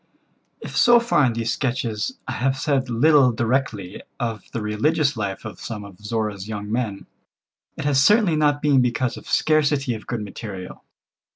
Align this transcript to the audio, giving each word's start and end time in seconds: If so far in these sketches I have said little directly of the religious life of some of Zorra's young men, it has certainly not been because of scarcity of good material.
If 0.61 0.75
so 0.75 0.99
far 0.99 1.25
in 1.25 1.33
these 1.33 1.53
sketches 1.53 2.17
I 2.27 2.31
have 2.31 2.57
said 2.57 2.89
little 2.89 3.31
directly 3.31 4.01
of 4.19 4.41
the 4.51 4.59
religious 4.59 5.15
life 5.15 5.45
of 5.45 5.59
some 5.59 5.83
of 5.85 5.99
Zorra's 5.99 6.47
young 6.47 6.71
men, 6.71 7.05
it 7.77 7.85
has 7.85 8.01
certainly 8.01 8.35
not 8.35 8.63
been 8.63 8.81
because 8.81 9.15
of 9.15 9.29
scarcity 9.29 9.93
of 9.93 10.07
good 10.07 10.23
material. 10.23 10.83